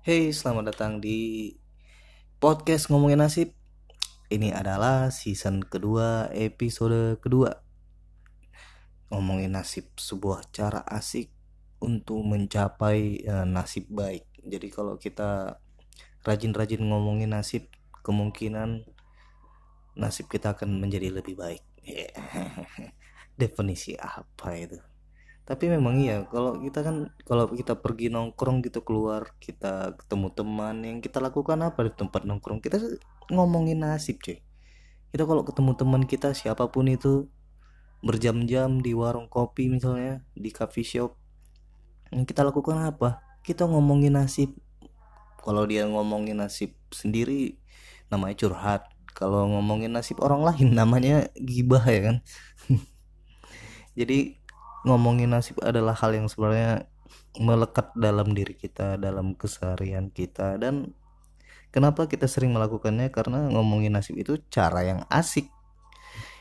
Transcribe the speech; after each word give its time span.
Hey, 0.00 0.32
selamat 0.32 0.72
datang 0.72 0.96
di 0.96 1.52
podcast 2.40 2.88
ngomongin 2.88 3.20
nasib. 3.20 3.52
Ini 4.32 4.56
adalah 4.56 5.12
season 5.12 5.60
kedua, 5.60 6.32
episode 6.32 7.20
kedua. 7.20 7.60
Ngomongin 9.12 9.52
nasib, 9.52 9.92
sebuah 10.00 10.48
cara 10.56 10.80
asik 10.88 11.28
untuk 11.84 12.24
mencapai 12.24 13.28
uh, 13.28 13.44
nasib 13.44 13.92
baik. 13.92 14.24
Jadi 14.40 14.72
kalau 14.72 14.96
kita 14.96 15.60
rajin-rajin 16.24 16.80
ngomongin 16.80 17.36
nasib, 17.36 17.68
kemungkinan 18.00 18.88
nasib 20.00 20.32
kita 20.32 20.56
akan 20.56 20.80
menjadi 20.80 21.12
lebih 21.12 21.36
baik. 21.36 21.60
Definisi 23.36 24.00
apa 24.00 24.56
itu? 24.56 24.80
Tapi 25.50 25.66
memang 25.66 25.98
iya 25.98 26.22
kalau 26.30 26.62
kita 26.62 26.86
kan 26.86 27.10
kalau 27.26 27.50
kita 27.50 27.74
pergi 27.74 28.06
nongkrong 28.06 28.62
gitu 28.62 28.86
keluar 28.86 29.34
kita 29.42 29.98
ketemu 29.98 30.30
teman 30.30 30.78
yang 30.86 31.02
kita 31.02 31.18
lakukan 31.18 31.58
apa 31.66 31.90
di 31.90 31.92
tempat 31.98 32.22
nongkrong? 32.22 32.62
Kita 32.62 32.78
ngomongin 33.34 33.82
nasib 33.82 34.22
cuy. 34.22 34.38
Kita 35.10 35.26
kalau 35.26 35.42
ketemu 35.42 35.74
teman 35.74 36.02
kita 36.06 36.38
siapa 36.38 36.70
pun 36.70 36.86
itu 36.86 37.26
berjam-jam 37.98 38.78
di 38.78 38.94
warung 38.94 39.26
kopi 39.26 39.66
misalnya 39.66 40.22
di 40.38 40.54
coffee 40.54 40.86
shop 40.86 41.18
yang 42.14 42.22
kita 42.22 42.46
lakukan 42.46 42.78
apa? 42.86 43.18
Kita 43.42 43.66
ngomongin 43.66 44.22
nasib. 44.22 44.54
Kalau 45.42 45.66
dia 45.66 45.82
ngomongin 45.82 46.38
nasib 46.38 46.78
sendiri 46.94 47.58
namanya 48.06 48.38
curhat. 48.38 48.86
Kalau 49.18 49.50
ngomongin 49.50 49.90
nasib 49.90 50.22
orang 50.22 50.46
lain 50.46 50.78
namanya 50.78 51.26
gibah 51.34 51.82
ya 51.90 52.00
kan? 52.06 52.16
Jadi 53.98 54.39
ngomongin 54.86 55.32
nasib 55.32 55.60
adalah 55.60 55.92
hal 55.96 56.16
yang 56.16 56.26
sebenarnya 56.26 56.88
melekat 57.38 57.92
dalam 57.98 58.32
diri 58.32 58.54
kita, 58.54 58.96
dalam 58.96 59.34
keseharian 59.34 60.10
kita 60.10 60.58
dan 60.58 60.94
kenapa 61.70 62.06
kita 62.10 62.26
sering 62.26 62.54
melakukannya 62.54 63.10
karena 63.14 63.50
ngomongin 63.50 63.94
nasib 63.94 64.18
itu 64.18 64.38
cara 64.50 64.82
yang 64.82 65.00
asik. 65.10 65.50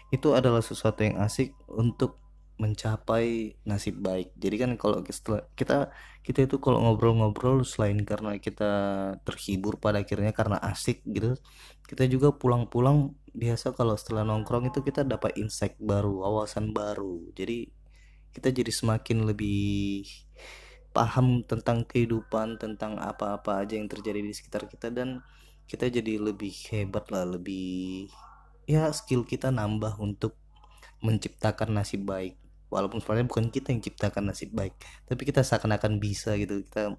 Itu 0.10 0.34
adalah 0.34 0.66
sesuatu 0.66 1.06
yang 1.06 1.22
asik 1.22 1.54
untuk 1.70 2.18
mencapai 2.60 3.56
nasib 3.64 4.04
baik. 4.04 4.36
Jadi 4.36 4.56
kan 4.60 4.72
kalau 4.76 5.00
kita 5.56 5.96
kita 6.28 6.40
itu 6.44 6.60
kalau 6.60 6.84
ngobrol-ngobrol 6.84 7.64
selain 7.64 8.04
karena 8.04 8.36
kita 8.36 8.72
terhibur 9.24 9.80
pada 9.80 10.04
akhirnya 10.04 10.36
karena 10.36 10.60
asik 10.60 11.06
gitu, 11.08 11.40
kita 11.88 12.04
juga 12.12 12.36
pulang-pulang 12.36 13.16
biasa 13.32 13.72
kalau 13.78 13.96
setelah 13.96 14.28
nongkrong 14.28 14.68
itu 14.74 14.84
kita 14.84 15.08
dapat 15.08 15.40
insight 15.40 15.80
baru, 15.80 16.20
wawasan 16.26 16.76
baru. 16.76 17.32
Jadi 17.32 17.79
kita 18.34 18.54
jadi 18.54 18.70
semakin 18.70 19.26
lebih 19.26 20.06
paham 20.90 21.46
tentang 21.46 21.86
kehidupan 21.86 22.58
tentang 22.58 22.98
apa-apa 22.98 23.62
aja 23.64 23.78
yang 23.78 23.86
terjadi 23.86 24.26
di 24.26 24.34
sekitar 24.34 24.66
kita 24.66 24.90
dan 24.90 25.22
kita 25.70 25.86
jadi 25.86 26.18
lebih 26.18 26.50
hebat 26.74 27.14
lah 27.14 27.30
lebih 27.30 28.10
ya 28.66 28.90
skill 28.90 29.22
kita 29.22 29.54
nambah 29.54 30.02
untuk 30.02 30.34
menciptakan 31.00 31.78
nasib 31.78 32.04
baik. 32.04 32.36
Walaupun 32.70 33.02
sebenarnya 33.02 33.26
bukan 33.26 33.50
kita 33.50 33.74
yang 33.74 33.82
ciptakan 33.82 34.30
nasib 34.30 34.54
baik 34.54 34.78
tapi 35.10 35.26
kita 35.26 35.42
seakan-akan 35.46 36.02
bisa 36.02 36.34
gitu. 36.38 36.66
Kita 36.66 36.98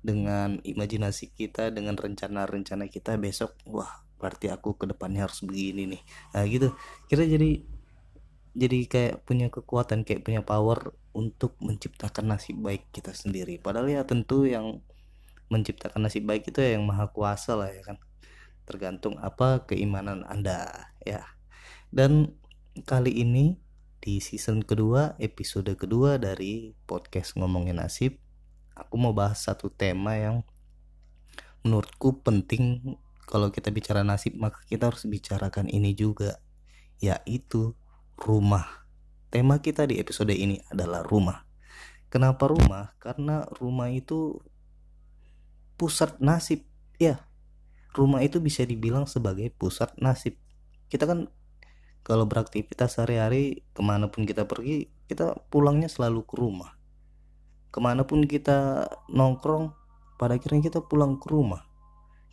dengan 0.00 0.60
imajinasi 0.64 1.36
kita 1.36 1.72
dengan 1.72 1.96
rencana-rencana 1.96 2.88
kita 2.88 3.20
besok 3.20 3.52
wah 3.68 4.00
berarti 4.16 4.48
aku 4.52 4.76
ke 4.76 4.84
depannya 4.88 5.24
harus 5.28 5.40
begini 5.44 5.96
nih. 5.96 6.02
Nah 6.36 6.44
gitu. 6.44 6.68
Kita 7.08 7.24
jadi 7.24 7.79
jadi 8.54 8.78
kayak 8.86 9.14
punya 9.26 9.46
kekuatan 9.48 10.02
kayak 10.02 10.26
punya 10.26 10.42
power 10.42 10.94
untuk 11.14 11.54
menciptakan 11.62 12.34
nasib 12.34 12.58
baik 12.58 12.90
kita 12.90 13.14
sendiri. 13.14 13.58
Padahal 13.62 13.90
ya 13.90 14.02
tentu 14.02 14.46
yang 14.46 14.82
menciptakan 15.50 16.06
nasib 16.06 16.26
baik 16.26 16.50
itu 16.50 16.62
ya 16.62 16.78
yang 16.78 16.86
maha 16.86 17.10
kuasa 17.10 17.54
lah 17.58 17.70
ya 17.70 17.82
kan. 17.82 17.98
Tergantung 18.66 19.18
apa 19.22 19.66
keimanan 19.66 20.26
anda 20.26 20.90
ya. 21.02 21.26
Dan 21.90 22.38
kali 22.86 23.22
ini 23.22 23.58
di 24.00 24.22
season 24.22 24.64
kedua 24.64 25.18
episode 25.20 25.70
kedua 25.76 26.16
dari 26.16 26.72
podcast 26.88 27.36
ngomongin 27.36 27.76
nasib 27.82 28.16
aku 28.80 28.96
mau 28.96 29.12
bahas 29.12 29.44
satu 29.44 29.68
tema 29.68 30.16
yang 30.16 30.36
menurutku 31.60 32.24
penting. 32.24 32.96
Kalau 33.28 33.52
kita 33.54 33.70
bicara 33.70 34.02
nasib 34.02 34.34
maka 34.34 34.58
kita 34.66 34.90
harus 34.90 35.06
bicarakan 35.06 35.70
ini 35.70 35.94
juga 35.94 36.42
yaitu 36.98 37.78
rumah. 38.20 38.84
Tema 39.32 39.62
kita 39.64 39.88
di 39.88 39.96
episode 39.96 40.36
ini 40.36 40.60
adalah 40.68 41.00
rumah. 41.00 41.48
Kenapa 42.12 42.50
rumah? 42.50 42.92
Karena 43.00 43.48
rumah 43.56 43.88
itu 43.88 44.42
pusat 45.80 46.20
nasib. 46.20 46.66
Ya, 47.00 47.24
rumah 47.96 48.20
itu 48.20 48.42
bisa 48.42 48.66
dibilang 48.66 49.08
sebagai 49.08 49.48
pusat 49.56 49.94
nasib. 49.96 50.36
Kita 50.92 51.08
kan 51.08 51.32
kalau 52.04 52.28
beraktivitas 52.28 52.98
sehari-hari 52.98 53.64
ke 53.72 53.80
mana 53.80 54.12
pun 54.12 54.28
kita 54.28 54.44
pergi, 54.44 54.90
kita 55.08 55.38
pulangnya 55.48 55.88
selalu 55.88 56.26
ke 56.26 56.34
rumah. 56.36 56.76
Ke 57.70 57.78
mana 57.78 58.04
pun 58.04 58.26
kita 58.26 58.90
nongkrong, 59.08 59.72
pada 60.18 60.36
akhirnya 60.36 60.68
kita 60.68 60.82
pulang 60.84 61.16
ke 61.16 61.30
rumah. 61.30 61.64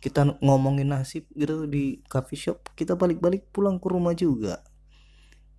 Kita 0.02 0.36
ngomongin 0.42 0.90
nasib 0.90 1.30
gitu 1.32 1.64
di 1.70 2.02
coffee 2.10 2.38
shop, 2.38 2.74
kita 2.74 2.98
balik-balik 2.98 3.48
pulang 3.54 3.78
ke 3.78 3.86
rumah 3.86 4.12
juga 4.12 4.68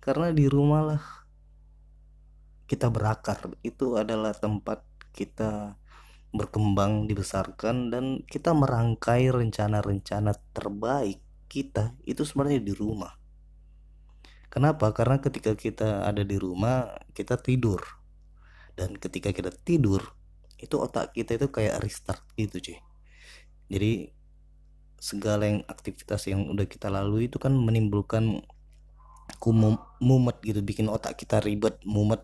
karena 0.00 0.32
di 0.32 0.48
rumah 0.48 0.82
lah. 0.82 1.04
Kita 2.64 2.88
berakar. 2.88 3.52
Itu 3.60 4.00
adalah 4.00 4.32
tempat 4.32 4.82
kita 5.12 5.76
berkembang 6.30 7.10
dibesarkan 7.10 7.90
dan 7.90 8.04
kita 8.22 8.54
merangkai 8.54 9.34
rencana-rencana 9.34 10.30
terbaik 10.54 11.18
kita 11.50 11.98
itu 12.06 12.22
sebenarnya 12.22 12.62
di 12.62 12.70
rumah. 12.70 13.18
Kenapa? 14.50 14.90
Karena 14.94 15.18
ketika 15.18 15.54
kita 15.54 16.06
ada 16.06 16.22
di 16.22 16.38
rumah 16.38 16.90
kita 17.14 17.38
tidur. 17.38 17.82
Dan 18.74 18.96
ketika 18.96 19.34
kita 19.34 19.50
tidur 19.50 20.00
itu 20.56 20.76
otak 20.78 21.12
kita 21.12 21.36
itu 21.36 21.48
kayak 21.50 21.82
restart 21.82 22.22
gitu 22.38 22.62
cuy. 22.62 22.78
Jadi 23.70 23.92
segala 25.00 25.48
yang 25.48 25.60
aktivitas 25.66 26.28
yang 26.28 26.46
udah 26.48 26.68
kita 26.68 26.92
lalui 26.92 27.32
itu 27.32 27.40
kan 27.40 27.56
menimbulkan 27.56 28.44
aku 29.40 29.56
mumet 30.04 30.36
gitu 30.44 30.60
bikin 30.60 30.92
otak 30.92 31.16
kita 31.16 31.40
ribet 31.40 31.80
mumet. 31.88 32.20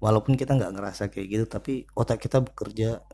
Walaupun 0.00 0.40
kita 0.40 0.56
nggak 0.56 0.72
ngerasa 0.72 1.12
kayak 1.12 1.28
gitu 1.28 1.44
tapi 1.44 1.84
otak 1.92 2.24
kita 2.24 2.40
bekerja 2.40 3.04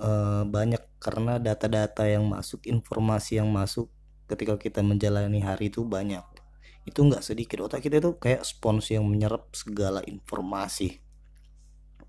uh, 0.00 0.48
banyak 0.48 0.80
karena 0.96 1.36
data-data 1.36 2.08
yang 2.08 2.24
masuk 2.24 2.64
informasi 2.64 3.44
yang 3.44 3.52
masuk 3.52 3.92
ketika 4.24 4.56
kita 4.56 4.80
menjalani 4.80 5.44
hari 5.44 5.68
itu 5.68 5.84
banyak. 5.84 6.24
Itu 6.88 7.04
nggak 7.04 7.20
sedikit 7.20 7.68
otak 7.68 7.84
kita 7.84 8.00
itu 8.00 8.16
kayak 8.16 8.40
spons 8.40 8.88
yang 8.88 9.04
menyerap 9.04 9.52
segala 9.52 10.00
informasi. 10.08 10.96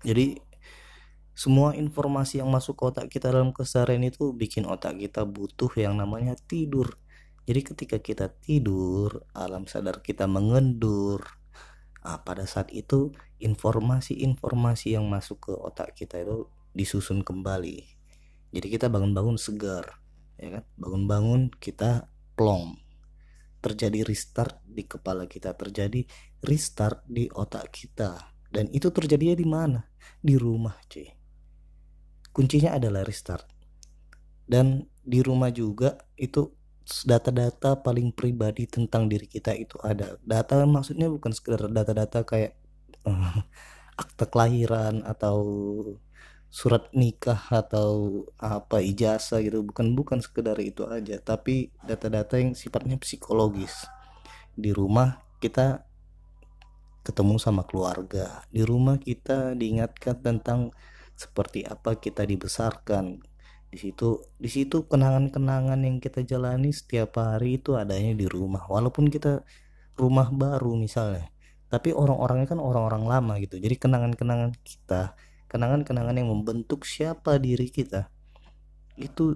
Jadi 0.00 0.40
semua 1.36 1.76
informasi 1.76 2.40
yang 2.40 2.48
masuk 2.48 2.80
ke 2.80 2.84
otak 2.88 3.06
kita 3.12 3.28
dalam 3.28 3.52
keseharian 3.52 4.08
itu 4.08 4.32
bikin 4.32 4.64
otak 4.64 4.96
kita 4.96 5.28
butuh 5.28 5.68
yang 5.76 6.00
namanya 6.00 6.40
tidur 6.48 7.03
jadi 7.44 7.60
ketika 7.60 8.00
kita 8.00 8.32
tidur, 8.40 9.28
alam 9.36 9.68
sadar 9.68 10.00
kita 10.00 10.24
mengendur. 10.24 11.20
Nah, 12.04 12.20
pada 12.24 12.48
saat 12.48 12.72
itu 12.72 13.12
informasi-informasi 13.40 14.96
yang 14.96 15.04
masuk 15.08 15.48
ke 15.48 15.52
otak 15.52 15.92
kita 15.92 16.24
itu 16.24 16.48
disusun 16.72 17.20
kembali. 17.20 17.84
Jadi 18.52 18.66
kita 18.68 18.88
bangun-bangun 18.88 19.36
segar, 19.36 20.00
ya 20.40 20.60
kan? 20.60 20.64
Bangun-bangun 20.80 21.52
kita 21.60 22.08
plong. 22.32 22.80
Terjadi 23.60 24.04
restart 24.04 24.60
di 24.64 24.84
kepala 24.84 25.28
kita, 25.28 25.52
terjadi 25.56 26.04
restart 26.44 27.04
di 27.08 27.28
otak 27.28 27.72
kita. 27.72 28.36
Dan 28.48 28.72
itu 28.72 28.88
terjadinya 28.88 29.36
di 29.36 29.46
mana? 29.48 29.80
Di 30.20 30.36
rumah, 30.40 30.76
cuy. 30.88 31.08
Kuncinya 32.32 32.76
adalah 32.76 33.04
restart. 33.04 33.48
Dan 34.44 34.84
di 35.00 35.20
rumah 35.24 35.48
juga 35.52 35.96
itu 36.16 36.63
data-data 36.84 37.80
paling 37.80 38.12
pribadi 38.12 38.68
tentang 38.68 39.08
diri 39.08 39.24
kita 39.24 39.56
itu 39.56 39.80
ada. 39.80 40.20
Data 40.20 40.62
maksudnya 40.68 41.08
bukan 41.08 41.32
sekedar 41.32 41.72
data-data 41.72 42.22
kayak 42.28 42.52
uh, 43.08 43.40
akte 43.96 44.28
kelahiran 44.28 45.00
atau 45.06 45.38
surat 46.52 46.86
nikah 46.94 47.40
atau 47.50 48.22
apa 48.36 48.84
ijazah 48.84 49.40
gitu. 49.42 49.64
Bukan 49.64 49.96
bukan 49.96 50.20
sekedar 50.20 50.60
itu 50.60 50.84
aja 50.86 51.16
tapi 51.18 51.72
data-data 51.82 52.36
yang 52.36 52.52
sifatnya 52.52 53.00
psikologis. 53.00 53.88
Di 54.54 54.70
rumah 54.70 55.24
kita 55.40 55.82
ketemu 57.04 57.36
sama 57.40 57.64
keluarga. 57.68 58.44
Di 58.52 58.64
rumah 58.64 59.00
kita 59.00 59.56
diingatkan 59.56 60.20
tentang 60.20 60.72
seperti 61.14 61.62
apa 61.62 61.96
kita 61.98 62.26
dibesarkan 62.26 63.22
di 63.74 63.78
situ 63.82 64.22
di 64.38 64.46
situ 64.46 64.86
kenangan-kenangan 64.86 65.82
yang 65.82 65.98
kita 65.98 66.22
jalani 66.22 66.70
setiap 66.70 67.18
hari 67.18 67.58
itu 67.58 67.74
adanya 67.74 68.14
di 68.14 68.30
rumah. 68.30 68.70
Walaupun 68.70 69.10
kita 69.10 69.42
rumah 69.98 70.30
baru 70.30 70.78
misalnya 70.78 71.34
tapi 71.74 71.90
orang-orangnya 71.90 72.54
kan 72.54 72.62
orang-orang 72.62 73.02
lama 73.02 73.34
gitu. 73.42 73.58
Jadi 73.58 73.74
kenangan-kenangan 73.74 74.54
kita 74.62 75.18
kenangan-kenangan 75.50 76.14
yang 76.14 76.30
membentuk 76.30 76.86
siapa 76.86 77.42
diri 77.42 77.66
kita 77.66 78.06
itu 78.94 79.34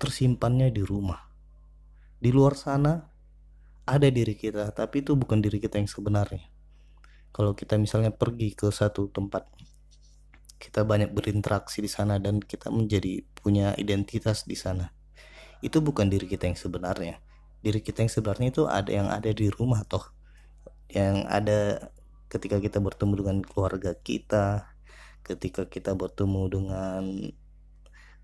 tersimpannya 0.00 0.72
di 0.72 0.80
rumah. 0.80 1.28
Di 2.16 2.32
luar 2.32 2.56
sana 2.56 3.04
ada 3.84 4.08
diri 4.08 4.32
kita 4.32 4.72
tapi 4.72 5.04
itu 5.04 5.12
bukan 5.12 5.44
diri 5.44 5.60
kita 5.60 5.76
yang 5.76 5.92
sebenarnya. 5.92 6.48
Kalau 7.36 7.52
kita 7.52 7.76
misalnya 7.76 8.16
pergi 8.16 8.56
ke 8.56 8.72
satu 8.72 9.12
tempat 9.12 9.44
kita 10.58 10.82
banyak 10.82 11.14
berinteraksi 11.14 11.78
di 11.78 11.90
sana 11.90 12.18
dan 12.18 12.42
kita 12.42 12.68
menjadi 12.68 13.22
punya 13.38 13.74
identitas 13.78 14.44
di 14.44 14.58
sana. 14.58 14.90
Itu 15.62 15.82
bukan 15.82 16.10
diri 16.10 16.26
kita 16.26 16.50
yang 16.50 16.58
sebenarnya. 16.58 17.22
Diri 17.62 17.82
kita 17.82 18.02
yang 18.02 18.12
sebenarnya 18.12 18.48
itu 18.50 18.62
ada 18.66 18.90
yang 18.90 19.08
ada 19.10 19.30
di 19.30 19.46
rumah 19.50 19.86
toh. 19.86 20.02
Yang 20.90 21.16
ada 21.30 21.58
ketika 22.28 22.60
kita 22.60 22.78
bertemu 22.82 23.12
dengan 23.24 23.36
keluarga 23.40 23.96
kita 23.96 24.68
ketika 25.28 25.68
kita 25.68 25.92
bertemu 25.92 26.42
dengan 26.48 27.02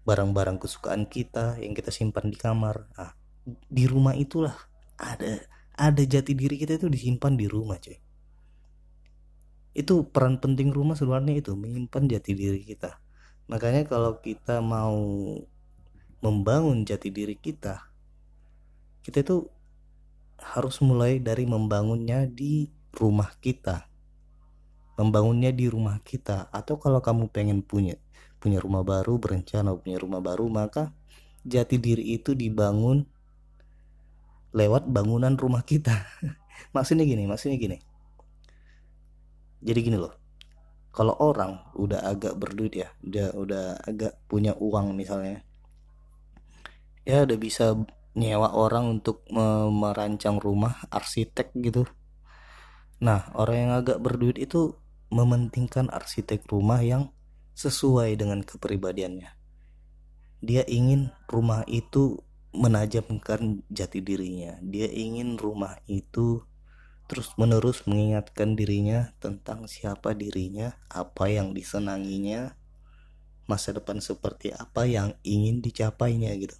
barang-barang 0.09 0.61
kesukaan 0.61 1.05
kita 1.05 1.61
yang 1.61 1.77
kita 1.77 1.93
simpan 1.93 2.33
di 2.33 2.37
kamar. 2.41 2.89
Nah, 2.97 3.13
di 3.49 3.85
rumah 3.85 4.17
itulah 4.17 4.57
ada 4.97 5.45
ada 5.77 6.03
jati 6.05 6.33
diri 6.33 6.57
kita 6.57 6.81
itu 6.81 6.89
disimpan 6.89 7.37
di 7.37 7.45
rumah 7.51 7.77
cuy 7.83 7.99
itu 9.75 10.06
peran 10.06 10.38
penting 10.38 10.71
rumah 10.71 10.94
sebenarnya 10.94 11.43
itu 11.43 11.53
menyimpan 11.59 12.06
jati 12.06 12.32
diri 12.32 12.62
kita. 12.62 12.99
Makanya 13.50 13.85
kalau 13.85 14.23
kita 14.23 14.62
mau 14.62 14.97
membangun 16.25 16.87
jati 16.88 17.12
diri 17.12 17.37
kita 17.37 17.94
kita 19.05 19.21
itu 19.21 19.44
harus 20.41 20.81
mulai 20.81 21.21
dari 21.21 21.44
membangunnya 21.44 22.25
di 22.25 22.73
rumah 22.97 23.37
kita. 23.38 23.85
Membangunnya 24.97 25.53
di 25.53 25.69
rumah 25.69 26.00
kita. 26.00 26.49
Atau 26.49 26.81
kalau 26.81 27.05
kamu 27.05 27.29
pengen 27.29 27.61
punya 27.61 28.00
punya 28.41 28.61
rumah 28.61 28.85
baru 28.85 29.17
berencana 29.17 29.73
punya 29.73 29.97
rumah 29.97 30.20
baru 30.20 30.53
maka 30.53 30.93
jati 31.49 31.81
diri 31.81 32.12
itu 32.12 32.37
dibangun 32.37 33.09
lewat 34.56 34.88
bangunan 34.88 35.37
rumah 35.37 35.65
kita. 35.65 36.09
Maksudnya 36.77 37.05
gini 37.05 37.27
maksudnya 37.27 37.59
gini 37.59 37.79
jadi 39.65 39.81
gini 39.81 39.99
loh 39.99 40.13
kalau 40.95 41.17
orang 41.19 41.59
udah 41.75 42.07
agak 42.07 42.37
berduit 42.39 42.77
ya 42.77 42.93
dia 43.03 43.33
udah 43.35 43.83
agak 43.83 44.21
punya 44.31 44.55
uang 44.55 44.95
misalnya 44.95 45.43
ya 47.05 47.25
udah 47.25 47.39
bisa 47.41 47.75
nyewa 48.15 48.55
orang 48.55 48.99
untuk 48.99 49.27
merancang 49.71 50.39
rumah 50.39 50.87
arsitek 50.89 51.51
gitu. 51.59 51.83
Nah 53.03 53.29
orang 53.35 53.69
yang 53.69 53.73
agak 53.75 53.99
berduit 54.01 54.39
itu 54.39 54.79
mementingkan 55.11 55.91
arsitek 55.91 56.47
rumah 56.49 56.81
yang 56.81 57.11
sesuai 57.55 58.15
dengan 58.19 58.43
kepribadiannya. 58.43 59.31
Dia 60.45 60.63
ingin 60.67 61.11
rumah 61.27 61.67
itu 61.67 62.23
menajamkan 62.55 63.67
jati 63.67 63.99
dirinya. 63.99 64.59
Dia 64.63 64.87
ingin 64.87 65.35
rumah 65.35 65.75
itu 65.91 66.47
terus-menerus 67.05 67.85
mengingatkan 67.85 68.56
dirinya 68.56 69.12
tentang 69.21 69.69
siapa 69.69 70.17
dirinya, 70.17 70.73
apa 70.89 71.29
yang 71.29 71.53
disenanginya, 71.53 72.56
masa 73.45 73.77
depan 73.77 74.01
seperti 74.01 74.56
apa 74.56 74.89
yang 74.89 75.12
ingin 75.21 75.61
dicapainya 75.61 76.33
gitu. 76.41 76.56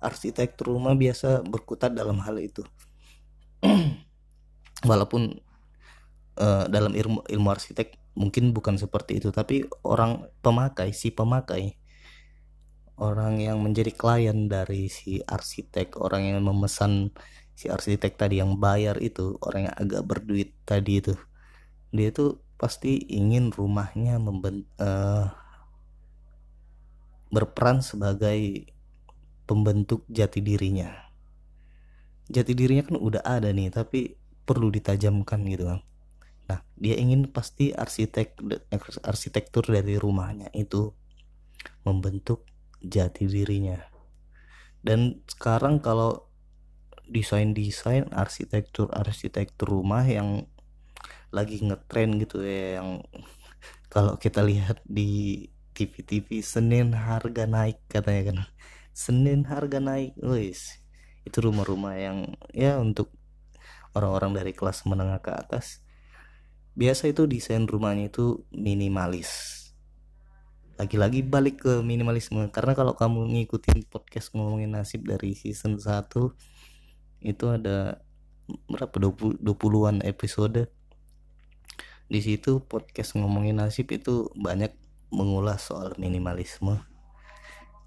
Arsitektur 0.00 0.72
rumah 0.72 0.96
biasa 0.96 1.44
berkutat 1.44 1.92
dalam 1.92 2.20
hal 2.24 2.40
itu. 2.40 2.64
Walaupun 4.88 5.36
uh, 6.40 6.64
dalam 6.68 6.92
ilmu 6.96 7.24
ilmu 7.28 7.48
arsitek 7.52 8.16
mungkin 8.16 8.56
bukan 8.56 8.80
seperti 8.80 9.20
itu, 9.20 9.28
tapi 9.28 9.68
orang 9.84 10.24
pemakai 10.40 10.96
si 10.96 11.12
pemakai 11.12 11.76
orang 12.96 13.36
yang 13.40 13.60
menjadi 13.60 13.92
klien 13.92 14.48
dari 14.48 14.88
si 14.88 15.20
arsitek, 15.20 16.00
orang 16.00 16.32
yang 16.32 16.40
memesan 16.40 17.12
si 17.56 17.72
arsitek 17.72 18.20
tadi 18.20 18.38
yang 18.44 18.60
bayar 18.60 19.00
itu 19.00 19.40
orang 19.40 19.72
yang 19.72 19.76
agak 19.80 20.02
berduit 20.04 20.52
tadi 20.68 21.00
itu. 21.00 21.16
Dia 21.90 22.12
tuh 22.12 22.36
pasti 22.60 23.00
ingin 23.08 23.48
rumahnya 23.48 24.20
memben 24.20 24.68
uh, 24.76 25.32
berperan 27.32 27.80
sebagai 27.80 28.68
pembentuk 29.48 30.04
jati 30.12 30.44
dirinya. 30.44 30.92
Jati 32.28 32.52
dirinya 32.52 32.84
kan 32.84 33.00
udah 33.00 33.22
ada 33.24 33.48
nih 33.48 33.72
tapi 33.72 34.20
perlu 34.44 34.68
ditajamkan 34.68 35.40
gitu 35.48 35.64
kan. 35.72 35.80
Nah 36.52 36.60
dia 36.76 37.00
ingin 37.00 37.32
pasti 37.32 37.72
arsitek 37.72 38.36
arsitektur 39.00 39.64
dari 39.64 39.96
rumahnya 39.96 40.52
itu 40.52 40.92
membentuk 41.88 42.44
jati 42.84 43.26
dirinya. 43.26 43.80
Dan 44.86 45.24
sekarang 45.26 45.82
kalau 45.82 46.25
desain-desain 47.06 48.10
arsitektur 48.12 48.90
arsitektur 48.90 49.70
rumah 49.70 50.02
yang 50.02 50.46
lagi 51.34 51.58
ngetren 51.62 52.18
gitu 52.22 52.42
ya 52.42 52.82
yang 52.82 53.02
kalau 53.94 54.18
kita 54.18 54.42
lihat 54.42 54.82
di 54.86 55.46
TV-TV 55.76 56.40
Senin 56.40 56.96
harga 56.96 57.44
naik 57.44 57.84
katanya 57.92 58.32
kan. 58.32 58.38
Senin 58.96 59.44
harga 59.44 59.76
naik 59.76 60.16
wis. 60.24 60.80
Itu 61.28 61.44
rumah-rumah 61.44 62.00
yang 62.00 62.18
ya 62.56 62.80
untuk 62.80 63.12
orang-orang 63.92 64.40
dari 64.40 64.56
kelas 64.56 64.88
menengah 64.88 65.20
ke 65.20 65.36
atas. 65.36 65.84
Biasa 66.72 67.12
itu 67.12 67.28
desain 67.28 67.68
rumahnya 67.68 68.08
itu 68.08 68.48
minimalis. 68.48 69.52
Lagi-lagi 70.80 71.24
balik 71.24 71.64
ke 71.68 71.84
minimalisme. 71.84 72.48
Karena 72.48 72.72
kalau 72.72 72.96
kamu 72.96 73.36
ngikutin 73.36 73.88
podcast 73.92 74.32
ngomongin 74.32 74.72
nasib 74.72 75.04
dari 75.04 75.36
season 75.36 75.76
1 75.76 76.08
itu 77.26 77.50
ada 77.50 78.00
berapa? 78.70 78.94
20 79.10 79.42
20-an 79.42 80.06
episode. 80.06 80.70
Di 82.06 82.20
situ 82.22 82.62
podcast 82.62 83.18
ngomongin 83.18 83.58
nasib 83.58 83.90
itu 83.90 84.30
banyak 84.38 84.70
mengulas 85.10 85.66
soal 85.66 85.98
minimalisme. 85.98 86.78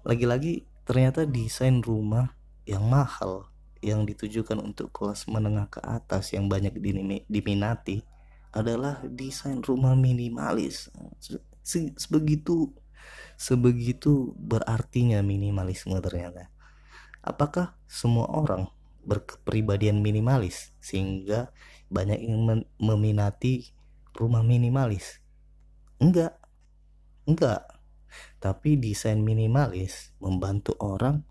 Lagi-lagi 0.04 0.68
ternyata 0.84 1.24
desain 1.24 1.80
rumah 1.80 2.36
yang 2.68 2.84
mahal 2.84 3.48
yang 3.80 4.04
ditujukan 4.04 4.60
untuk 4.60 4.92
kelas 4.92 5.24
menengah 5.24 5.72
ke 5.72 5.80
atas 5.80 6.36
yang 6.36 6.52
banyak 6.52 6.76
diminati 7.32 8.04
adalah 8.52 9.00
desain 9.08 9.64
rumah 9.64 9.96
minimalis. 9.96 10.92
Sebegitu 11.96 12.76
sebegitu 13.40 14.36
berartinya 14.36 15.24
minimalisme 15.24 15.96
ternyata. 16.04 16.52
Apakah 17.24 17.76
semua 17.88 18.28
orang 18.28 18.68
berkepribadian 19.04 20.04
minimalis 20.04 20.72
sehingga 20.78 21.52
banyak 21.90 22.20
yang 22.22 22.64
meminati 22.78 23.72
rumah 24.14 24.44
minimalis. 24.44 25.20
Enggak. 25.98 26.36
Enggak. 27.24 27.66
Tapi 28.42 28.76
desain 28.80 29.22
minimalis 29.22 30.12
membantu 30.18 30.74
orang 30.82 31.22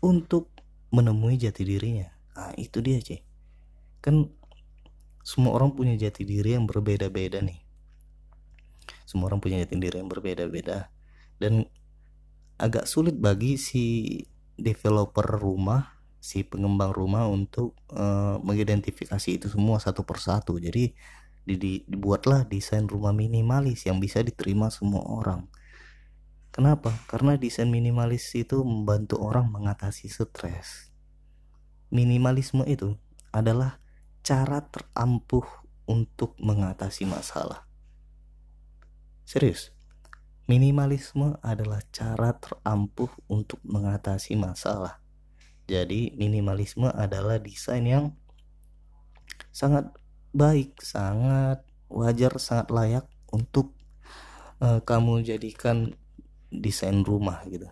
untuk 0.00 0.50
menemui 0.90 1.36
jati 1.36 1.62
dirinya. 1.66 2.08
Nah 2.36 2.52
itu 2.56 2.80
dia 2.84 3.00
sih 3.00 3.20
kan 4.06 4.30
semua 5.26 5.58
orang 5.58 5.74
punya 5.74 5.98
jati 5.98 6.22
diri 6.22 6.54
yang 6.54 6.70
berbeda-beda 6.70 7.42
nih. 7.42 7.58
Semua 9.02 9.26
orang 9.26 9.42
punya 9.42 9.58
jati 9.66 9.74
diri 9.74 9.98
yang 9.98 10.06
berbeda-beda. 10.06 10.94
Dan 11.42 11.66
agak 12.62 12.86
sulit 12.86 13.18
bagi 13.18 13.58
si 13.58 14.22
developer 14.54 15.26
rumah 15.26 15.95
si 16.26 16.42
pengembang 16.42 16.90
rumah 16.90 17.30
untuk 17.30 17.78
uh, 17.94 18.42
mengidentifikasi 18.42 19.38
itu 19.38 19.46
semua 19.46 19.78
satu 19.78 20.02
persatu. 20.02 20.58
Jadi 20.58 20.90
di, 21.46 21.54
di, 21.54 21.72
dibuatlah 21.86 22.42
desain 22.50 22.90
rumah 22.90 23.14
minimalis 23.14 23.86
yang 23.86 24.02
bisa 24.02 24.26
diterima 24.26 24.66
semua 24.74 25.06
orang. 25.06 25.46
Kenapa? 26.50 26.90
Karena 27.06 27.38
desain 27.38 27.70
minimalis 27.70 28.26
itu 28.34 28.58
membantu 28.66 29.22
orang 29.22 29.46
mengatasi 29.54 30.10
stres. 30.10 30.90
Minimalisme 31.94 32.66
itu 32.66 32.98
adalah 33.30 33.78
cara 34.26 34.66
terampuh 34.66 35.46
untuk 35.86 36.34
mengatasi 36.42 37.06
masalah. 37.06 37.70
Serius? 39.22 39.70
Minimalisme 40.50 41.38
adalah 41.38 41.86
cara 41.94 42.34
terampuh 42.34 43.10
untuk 43.30 43.62
mengatasi 43.62 44.34
masalah 44.34 45.05
jadi 45.66 46.14
minimalisme 46.14 46.86
adalah 46.94 47.42
desain 47.42 47.82
yang 47.82 48.14
sangat 49.50 49.90
baik, 50.30 50.78
sangat 50.78 51.66
wajar, 51.90 52.38
sangat 52.38 52.70
layak 52.70 53.06
untuk 53.34 53.74
uh, 54.62 54.78
kamu 54.86 55.26
jadikan 55.26 55.98
desain 56.54 57.02
rumah 57.02 57.42
gitu. 57.50 57.66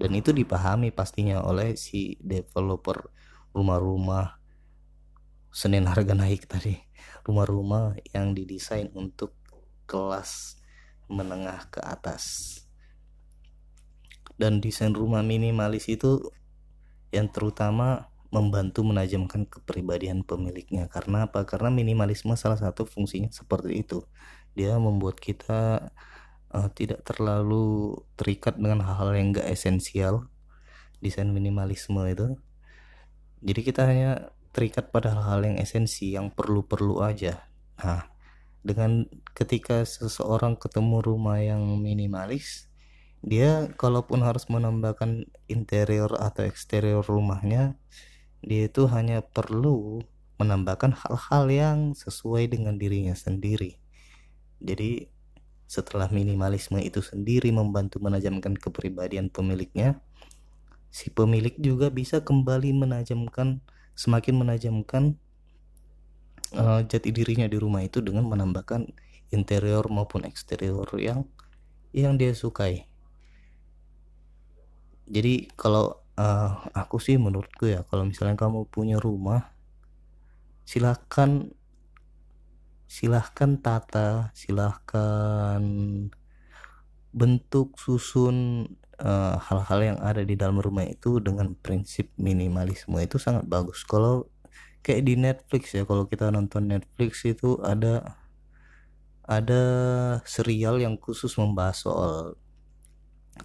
Dan 0.00 0.16
itu 0.16 0.34
dipahami 0.34 0.90
pastinya 0.90 1.44
oleh 1.44 1.76
si 1.78 2.18
developer 2.18 3.12
rumah-rumah 3.54 4.40
Senin 5.50 5.90
harga 5.90 6.14
naik 6.14 6.46
tadi. 6.46 6.78
Rumah-rumah 7.26 7.98
yang 8.14 8.32
didesain 8.38 8.90
untuk 8.94 9.34
kelas 9.86 10.62
menengah 11.10 11.66
ke 11.70 11.82
atas. 11.82 12.56
dan 14.40 14.64
desain 14.64 14.96
rumah 14.96 15.20
minimalis 15.20 15.84
itu 15.92 16.32
yang 17.10 17.30
terutama 17.30 18.10
membantu 18.30 18.86
menajamkan 18.86 19.46
kepribadian 19.46 20.22
pemiliknya. 20.22 20.86
Karena 20.86 21.26
apa? 21.26 21.42
Karena 21.42 21.68
minimalisme 21.68 22.30
salah 22.38 22.58
satu 22.58 22.86
fungsinya 22.86 23.30
seperti 23.34 23.82
itu. 23.82 24.06
Dia 24.54 24.78
membuat 24.78 25.18
kita 25.18 25.90
uh, 26.54 26.68
tidak 26.70 27.02
terlalu 27.02 27.98
terikat 28.14 28.54
dengan 28.58 28.86
hal-hal 28.86 29.10
yang 29.18 29.34
gak 29.34 29.50
esensial. 29.50 30.30
Desain 31.02 31.26
minimalisme 31.26 31.98
itu. 32.06 32.38
Jadi 33.42 33.60
kita 33.66 33.82
hanya 33.88 34.30
terikat 34.54 34.94
pada 34.94 35.10
hal-hal 35.14 35.42
yang 35.42 35.56
esensi 35.58 36.14
yang 36.14 36.30
perlu-perlu 36.30 37.02
aja. 37.02 37.50
Nah 37.82 38.10
dengan 38.60 39.08
ketika 39.32 39.82
seseorang 39.88 40.56
ketemu 40.60 41.00
rumah 41.00 41.40
yang 41.40 41.80
minimalis 41.80 42.69
dia 43.20 43.68
kalaupun 43.76 44.24
harus 44.24 44.48
menambahkan 44.48 45.28
interior 45.46 46.16
atau 46.16 46.48
eksterior 46.48 47.04
rumahnya 47.04 47.76
dia 48.40 48.68
itu 48.72 48.88
hanya 48.88 49.20
perlu 49.20 50.00
menambahkan 50.40 50.96
hal-hal 50.96 51.44
yang 51.52 51.78
sesuai 51.92 52.48
dengan 52.48 52.80
dirinya 52.80 53.12
sendiri. 53.12 53.76
Jadi 54.56 55.12
setelah 55.68 56.08
minimalisme 56.08 56.80
itu 56.80 57.04
sendiri 57.04 57.52
membantu 57.52 58.02
menajamkan 58.02 58.58
kepribadian 58.58 59.30
pemiliknya 59.30 60.02
si 60.90 61.14
pemilik 61.14 61.54
juga 61.62 61.86
bisa 61.94 62.26
kembali 62.26 62.74
menajamkan 62.74 63.62
semakin 63.94 64.34
menajamkan 64.42 65.14
uh, 66.58 66.82
jati 66.82 67.14
dirinya 67.14 67.46
di 67.46 67.54
rumah 67.54 67.86
itu 67.86 68.02
dengan 68.02 68.26
menambahkan 68.26 68.90
interior 69.30 69.86
maupun 69.86 70.26
eksterior 70.26 70.90
yang 70.98 71.22
yang 71.94 72.18
dia 72.18 72.34
sukai 72.34 72.89
jadi 75.10 75.50
kalau 75.58 75.98
uh, 76.14 76.70
aku 76.70 77.02
sih 77.02 77.18
menurutku 77.18 77.66
ya 77.66 77.82
kalau 77.90 78.06
misalnya 78.06 78.38
kamu 78.38 78.70
punya 78.70 78.96
rumah 79.02 79.50
silahkan 80.62 81.50
silahkan 82.86 83.58
tata 83.58 84.30
silahkan 84.34 85.62
bentuk 87.10 87.74
susun 87.78 88.66
eh, 88.98 89.36
hal-hal 89.46 89.80
uh, 89.82 89.86
yang 89.94 89.98
ada 89.98 90.22
di 90.22 90.38
dalam 90.38 90.62
rumah 90.62 90.86
itu 90.86 91.18
dengan 91.18 91.54
prinsip 91.58 92.10
minimalisme 92.14 92.94
itu 93.02 93.18
sangat 93.18 93.46
bagus. 93.50 93.82
Kalau 93.82 94.30
kayak 94.86 95.02
di 95.06 95.14
Netflix 95.18 95.74
ya 95.74 95.82
kalau 95.86 96.06
kita 96.06 96.30
nonton 96.30 96.70
Netflix 96.70 97.26
itu 97.26 97.58
ada 97.62 98.16
ada 99.26 99.62
serial 100.26 100.82
yang 100.82 100.98
khusus 100.98 101.34
membahas 101.38 101.86
soal 101.86 102.34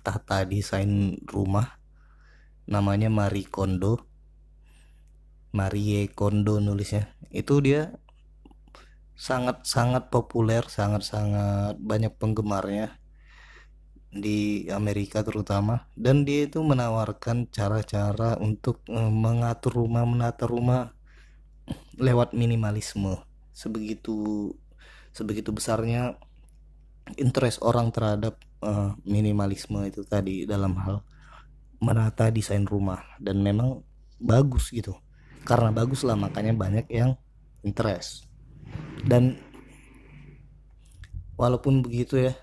tata 0.01 0.46
desain 0.48 1.20
rumah. 1.27 1.80
Namanya 2.65 3.12
Marie 3.13 3.46
Kondo. 3.46 4.06
Marie 5.56 6.10
Kondo 6.12 6.60
nulisnya. 6.60 7.13
Itu 7.30 7.62
dia 7.62 7.96
sangat 9.15 9.63
sangat 9.63 10.12
populer 10.12 10.68
sangat 10.68 11.08
sangat 11.08 11.80
banyak 11.80 12.12
penggemarnya 12.20 13.00
di 14.15 14.68
Amerika 14.72 15.22
terutama. 15.22 15.88
Dan 15.96 16.24
dia 16.24 16.48
itu 16.48 16.63
menawarkan 16.63 17.51
cara-cara 17.51 18.39
untuk 18.39 18.84
eh, 18.88 19.12
mengatur 19.12 19.84
rumah 19.86 20.08
menata 20.08 20.48
rumah 20.48 20.96
lewat 22.00 22.32
minimalisme. 22.36 23.20
Sebegitu 23.51 24.51
sebegitu 25.15 25.56
besarnya 25.56 26.20
interest 27.13 27.62
orang 27.62 27.93
terhadap 27.93 28.41
uh, 28.65 28.97
minimalisme 29.05 29.77
itu 29.85 30.01
tadi 30.01 30.50
dalam 30.50 30.74
hal 30.81 31.05
menata 31.77 32.33
desain 32.33 32.65
rumah. 32.65 33.05
Dan 33.21 33.45
memang 33.45 33.85
bagus 34.17 34.74
gitu. 34.74 34.97
Karena 35.45 35.69
bagus 35.69 36.01
lah 36.01 36.17
makanya 36.17 36.57
banyak 36.57 36.89
yang 36.89 37.13
interest. 37.62 38.25
Dan 39.05 39.38
walaupun 41.38 41.85
begitu 41.85 42.17
ya 42.17 42.33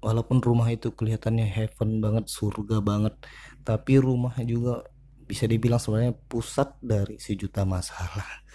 walaupun 0.00 0.38
rumah 0.38 0.70
itu 0.70 0.94
kelihatannya 0.94 1.50
heaven 1.50 1.98
banget 1.98 2.30
surga 2.30 2.78
banget 2.78 3.18
tapi 3.66 3.98
rumah 3.98 4.38
juga 4.46 4.86
bisa 5.26 5.50
dibilang 5.50 5.82
sebenarnya 5.82 6.14
pusat 6.30 6.78
dari 6.78 7.18
sejuta 7.18 7.66
masalah. 7.66 8.46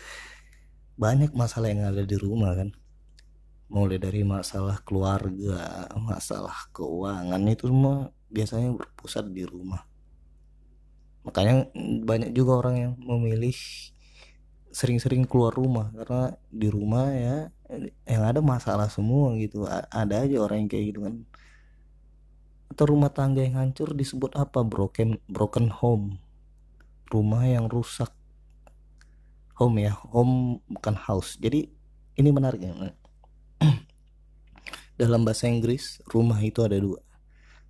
Banyak 0.95 1.35
masalah 1.35 1.67
yang 1.67 1.91
ada 1.91 2.07
di 2.07 2.15
rumah 2.15 2.55
kan 2.55 2.71
mulai 3.71 3.95
dari 3.95 4.27
masalah 4.27 4.83
keluarga, 4.83 5.87
masalah 5.95 6.67
keuangan 6.75 7.39
itu 7.47 7.71
semua 7.71 8.11
biasanya 8.27 8.75
berpusat 8.75 9.31
di 9.31 9.47
rumah. 9.47 9.87
Makanya 11.23 11.71
banyak 12.03 12.35
juga 12.35 12.59
orang 12.59 12.75
yang 12.75 12.93
memilih 12.99 13.55
sering-sering 14.71 15.23
keluar 15.23 15.55
rumah 15.55 15.91
karena 15.91 16.35
di 16.47 16.67
rumah 16.71 17.11
ya 17.11 17.37
yang 18.03 18.23
ada 18.27 18.43
masalah 18.43 18.91
semua 18.91 19.31
gitu. 19.39 19.63
Ada 19.71 20.27
aja 20.27 20.43
orang 20.43 20.67
yang 20.67 20.69
kayak 20.69 20.85
gitu 20.91 20.99
kan. 21.07 21.15
Atau 22.75 22.91
rumah 22.91 23.11
tangga 23.15 23.39
yang 23.39 23.55
hancur 23.55 23.95
disebut 23.95 24.35
apa? 24.35 24.67
Broken 24.67 25.15
broken 25.31 25.71
home. 25.71 26.19
Rumah 27.07 27.47
yang 27.47 27.71
rusak. 27.71 28.11
Home 29.59 29.79
ya, 29.79 29.95
home 29.95 30.59
bukan 30.67 30.95
house. 30.99 31.39
Jadi 31.39 31.71
ini 32.19 32.29
menarik 32.35 32.59
ya 32.59 32.75
dalam 35.01 35.25
bahasa 35.25 35.49
Inggris 35.49 35.97
rumah 36.05 36.37
itu 36.45 36.61
ada 36.61 36.77
dua. 36.77 37.01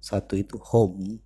Satu 0.03 0.35
itu 0.35 0.59
home 0.59 1.23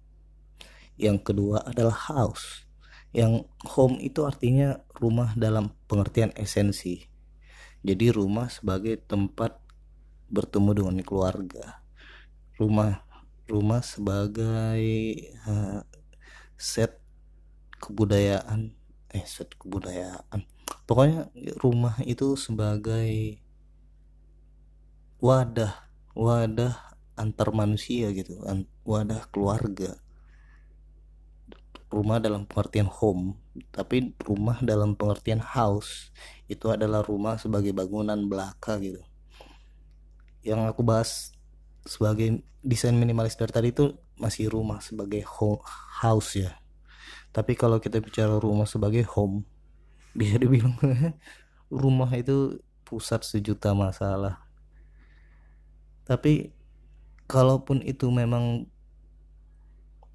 yang 1.02 1.18
kedua 1.18 1.66
adalah 1.66 1.98
house. 2.14 2.70
Yang 3.10 3.50
home 3.66 3.98
itu 3.98 4.22
artinya 4.22 4.86
rumah 5.02 5.34
dalam 5.34 5.74
pengertian 5.90 6.30
esensi. 6.38 7.10
Jadi 7.82 8.14
rumah 8.14 8.54
sebagai 8.54 9.02
tempat 9.02 9.58
bertemu 10.30 10.72
dengan 10.78 10.96
keluarga. 11.02 11.82
Rumah 12.62 13.02
rumah 13.50 13.82
sebagai 13.82 14.82
uh, 15.46 15.82
set 16.58 17.02
kebudayaan 17.82 18.74
eh 19.16 19.26
set 19.26 19.54
kebudayaan. 19.56 20.44
Pokoknya 20.86 21.32
rumah 21.62 21.98
itu 22.04 22.36
sebagai 22.36 23.40
wadah 25.24 25.85
wadah 26.16 26.96
antar 27.20 27.52
manusia 27.52 28.10
gitu 28.16 28.40
wadah 28.88 29.28
keluarga. 29.30 30.00
Rumah 31.92 32.18
dalam 32.18 32.48
pengertian 32.50 32.90
home 32.90 33.40
tapi 33.72 34.16
rumah 34.24 34.60
dalam 34.64 34.96
pengertian 34.96 35.44
house. 35.44 36.12
Itu 36.48 36.72
adalah 36.72 37.04
rumah 37.04 37.36
sebagai 37.36 37.76
bangunan 37.76 38.18
belaka 38.26 38.80
gitu. 38.80 39.04
Yang 40.42 40.62
aku 40.72 40.82
bahas 40.82 41.36
sebagai 41.86 42.42
desain 42.66 42.96
minimalis 42.98 43.38
dari 43.38 43.54
tadi 43.54 43.70
itu 43.70 43.94
masih 44.18 44.50
rumah 44.50 44.82
sebagai 44.82 45.22
home, 45.28 45.62
house 46.02 46.40
ya. 46.40 46.58
Tapi 47.36 47.54
kalau 47.54 47.84
kita 47.84 48.00
bicara 48.00 48.40
rumah 48.40 48.66
sebagai 48.66 49.04
home 49.06 49.44
bisa 50.20 50.40
dibilang 50.40 50.76
rumah 51.72 52.10
itu 52.16 52.60
pusat 52.86 53.26
sejuta 53.26 53.74
masalah 53.74 54.45
tapi 56.06 56.54
kalaupun 57.26 57.82
itu 57.82 58.08
memang 58.14 58.70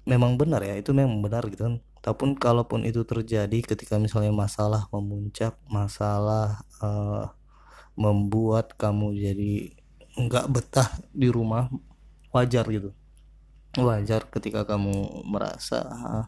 memang 0.07 0.39
benar 0.39 0.63
ya 0.63 0.79
itu 0.79 0.95
memang 0.95 1.21
benar 1.21 1.45
gitu 1.51 1.67
kan. 1.67 1.75
Ataupun 2.01 2.33
kalaupun 2.33 2.81
itu 2.81 3.05
terjadi 3.05 3.61
ketika 3.61 4.01
misalnya 4.01 4.33
masalah 4.33 4.89
memuncak 4.89 5.53
masalah 5.69 6.65
uh, 6.81 7.29
membuat 7.93 8.73
kamu 8.73 9.13
jadi 9.13 9.53
nggak 10.17 10.45
betah 10.49 10.89
di 11.13 11.29
rumah 11.29 11.69
wajar 12.33 12.65
gitu. 12.71 12.89
Wajar 13.77 14.27
ketika 14.27 14.67
kamu 14.67 15.23
merasa 15.29 15.79
ah, 15.87 16.25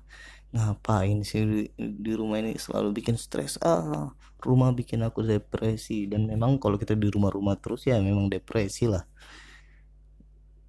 ngapain 0.53 1.25
sih 1.25 1.43
di, 1.43 1.63
di 1.75 2.13
rumah 2.13 2.39
ini 2.39 2.55
selalu 2.55 3.01
bikin 3.01 3.17
stres? 3.17 3.57
Ah 3.65 4.13
rumah 4.43 4.75
bikin 4.75 5.01
aku 5.01 5.25
depresi. 5.25 6.05
Dan 6.05 6.29
memang 6.29 6.61
kalau 6.61 6.77
kita 6.77 6.93
di 6.93 7.07
rumah-rumah 7.09 7.57
terus 7.57 7.87
ya 7.89 7.97
memang 7.97 8.29
depresi 8.29 8.85
lah 8.85 9.03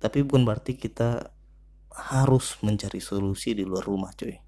tapi 0.04 0.20
bukan 0.20 0.44
berarti 0.44 0.76
kita 0.76 1.32
harus 2.12 2.60
mencari 2.60 3.00
solusi 3.00 3.56
di 3.56 3.64
luar 3.64 3.88
rumah 3.88 4.12
cuy 4.12 4.44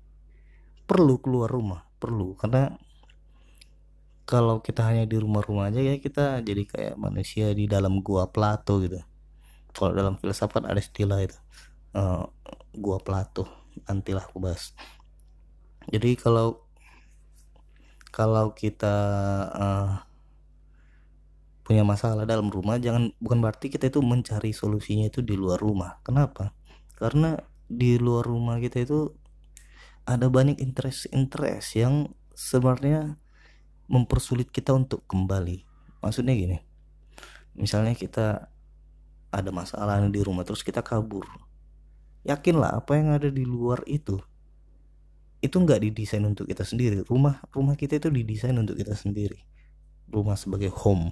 perlu 0.87 1.19
keluar 1.19 1.51
rumah 1.51 1.83
perlu. 1.99 2.39
Karena 2.39 2.71
kalau 4.27 4.63
kita 4.63 4.87
hanya 4.87 5.05
di 5.07 5.19
rumah-rumah 5.19 5.71
aja 5.71 5.83
ya 5.83 5.99
kita 5.99 6.43
jadi 6.43 6.63
kayak 6.67 6.95
manusia 6.99 7.51
di 7.55 7.67
dalam 7.67 8.01
gua 8.01 8.31
Plato 8.31 8.79
gitu. 8.83 9.03
Kalau 9.75 9.93
dalam 9.93 10.17
filsafat 10.17 10.65
ada 10.65 10.79
istilah 10.79 11.21
itu 11.21 11.37
uh, 11.99 12.27
gua 12.75 12.99
Plato 13.03 13.47
nantilah 13.87 14.25
aku 14.25 14.39
bahas. 14.41 14.73
Jadi 15.91 16.17
kalau 16.19 16.65
kalau 18.11 18.57
kita 18.57 18.97
uh, 19.53 20.06
punya 21.67 21.83
masalah 21.83 22.23
dalam 22.23 22.47
rumah 22.47 22.79
jangan 22.79 23.11
bukan 23.19 23.43
berarti 23.43 23.67
kita 23.67 23.91
itu 23.91 23.99
mencari 23.99 24.55
solusinya 24.55 25.11
itu 25.11 25.19
di 25.19 25.35
luar 25.35 25.59
rumah 25.59 25.99
kenapa 26.07 26.55
karena 26.95 27.43
di 27.67 27.99
luar 27.99 28.23
rumah 28.23 28.63
kita 28.63 28.87
itu 28.87 29.11
ada 30.07 30.31
banyak 30.31 30.63
interest-interest 30.63 31.75
yang 31.75 32.15
sebenarnya 32.31 33.19
mempersulit 33.91 34.55
kita 34.55 34.71
untuk 34.71 35.03
kembali. 35.11 35.67
Maksudnya 35.99 36.35
gini, 36.39 36.59
misalnya 37.59 37.99
kita 37.99 38.47
ada 39.35 39.51
masalah 39.51 39.99
di 40.07 40.21
rumah 40.23 40.47
terus 40.47 40.63
kita 40.63 40.87
kabur. 40.87 41.27
Yakinlah 42.23 42.79
apa 42.79 42.99
yang 42.99 43.15
ada 43.15 43.31
di 43.31 43.43
luar 43.43 43.83
itu 43.87 44.19
itu 45.45 45.63
nggak 45.63 45.85
didesain 45.85 46.25
untuk 46.27 46.47
kita 46.47 46.63
sendiri. 46.63 47.03
Rumah 47.07 47.51
rumah 47.55 47.75
kita 47.79 47.99
itu 47.99 48.09
didesain 48.11 48.57
untuk 48.57 48.79
kita 48.79 48.95
sendiri. 48.95 49.43
Rumah 50.11 50.35
sebagai 50.39 50.71
home. 50.71 51.11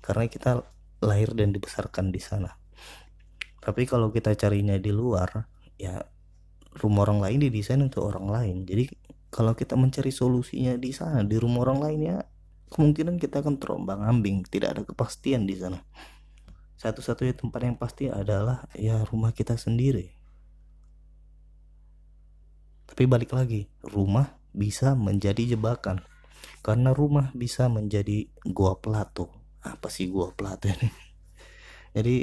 Karena 0.00 0.24
kita 0.26 0.64
lahir 1.04 1.32
dan 1.32 1.52
dibesarkan 1.52 2.12
di 2.12 2.20
sana. 2.20 2.60
Tapi 3.60 3.84
kalau 3.84 4.08
kita 4.08 4.32
carinya 4.36 4.76
di 4.80 4.88
luar, 4.88 5.48
ya 5.76 6.00
rumah 6.80 7.08
orang 7.08 7.20
lain 7.24 7.38
didesain 7.44 7.80
untuk 7.80 8.08
orang 8.08 8.28
lain. 8.28 8.56
Jadi 8.64 8.88
kalau 9.28 9.52
kita 9.52 9.76
mencari 9.76 10.10
solusinya 10.10 10.74
di 10.76 10.90
sana 10.90 11.22
di 11.22 11.36
rumah 11.38 11.68
orang 11.68 11.78
lain 11.78 12.00
ya 12.02 12.18
kemungkinan 12.70 13.20
kita 13.20 13.44
akan 13.44 13.60
terombang 13.60 14.00
ambing. 14.04 14.46
Tidak 14.46 14.68
ada 14.68 14.82
kepastian 14.84 15.44
di 15.44 15.56
sana. 15.58 15.80
Satu-satunya 16.80 17.36
tempat 17.36 17.60
yang 17.60 17.76
pasti 17.76 18.08
adalah 18.08 18.64
ya 18.72 19.04
rumah 19.04 19.36
kita 19.36 19.60
sendiri. 19.60 20.16
Tapi 22.88 23.04
balik 23.04 23.36
lagi 23.36 23.68
rumah 23.84 24.40
bisa 24.56 24.96
menjadi 24.96 25.56
jebakan. 25.56 26.00
Karena 26.64 26.92
rumah 26.96 27.32
bisa 27.36 27.68
menjadi 27.68 28.28
gua 28.48 28.80
Plato 28.80 29.39
apa 29.60 29.92
sih 29.92 30.08
gua 30.08 30.32
Plato 30.32 30.68
ini? 30.68 30.88
Jadi 31.96 32.16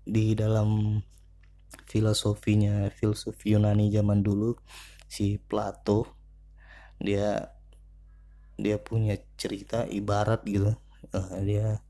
di 0.00 0.34
dalam 0.34 0.98
filosofinya 1.86 2.90
filosofi 2.90 3.54
Yunani 3.54 3.92
zaman 3.94 4.26
dulu 4.26 4.58
si 5.06 5.38
Plato 5.38 6.06
dia 6.98 7.54
dia 8.60 8.76
punya 8.76 9.16
cerita 9.38 9.86
ibarat 9.88 10.44
gitu. 10.44 10.74
Uh, 11.10 11.40
dia 11.42 11.80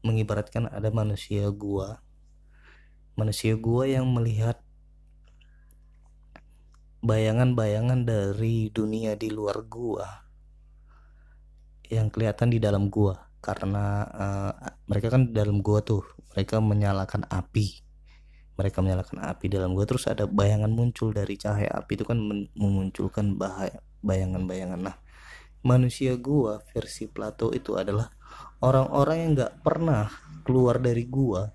mengibaratkan 0.00 0.70
ada 0.72 0.88
manusia 0.88 1.50
gua. 1.52 2.00
Manusia 3.14 3.54
gua 3.60 3.84
yang 3.84 4.08
melihat 4.08 4.58
bayangan-bayangan 7.04 8.08
dari 8.08 8.72
dunia 8.72 9.14
di 9.20 9.28
luar 9.28 9.60
gua. 9.68 10.24
Yang 11.84 12.16
kelihatan 12.16 12.48
di 12.48 12.58
dalam 12.58 12.88
gua 12.88 13.23
karena 13.44 14.08
uh, 14.08 14.52
mereka 14.88 15.12
kan 15.12 15.36
dalam 15.36 15.60
gua 15.60 15.84
tuh 15.84 16.00
mereka 16.32 16.64
menyalakan 16.64 17.28
api. 17.28 17.84
Mereka 18.56 18.80
menyalakan 18.80 19.20
api 19.20 19.52
dalam 19.52 19.76
gua 19.76 19.84
terus 19.84 20.08
ada 20.08 20.24
bayangan 20.24 20.72
muncul 20.72 21.12
dari 21.12 21.36
cahaya 21.36 21.68
api 21.76 22.00
itu 22.00 22.08
kan 22.08 22.16
memunculkan 22.56 23.36
bahaya 23.36 23.84
bayangan-bayangan. 24.00 24.80
Nah 24.80 24.96
manusia 25.60 26.16
gua 26.16 26.64
versi 26.72 27.04
Plato 27.04 27.52
itu 27.52 27.76
adalah 27.76 28.08
orang-orang 28.64 29.16
yang 29.20 29.30
nggak 29.36 29.54
pernah 29.60 30.08
keluar 30.48 30.80
dari 30.80 31.04
gua 31.04 31.52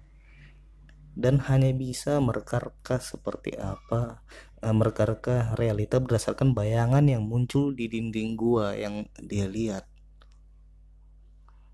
dan 1.18 1.42
hanya 1.50 1.74
bisa 1.74 2.22
mereka 2.22 2.62
seperti 3.02 3.58
apa 3.58 4.22
eh, 4.62 4.72
mereka 4.72 5.10
realita 5.58 5.98
berdasarkan 5.98 6.54
bayangan 6.54 7.04
yang 7.10 7.26
muncul 7.26 7.74
di 7.74 7.90
dinding 7.90 8.38
gua 8.38 8.78
yang 8.78 9.10
dia 9.18 9.50
lihat 9.50 9.89